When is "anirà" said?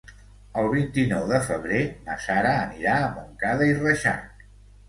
2.65-2.97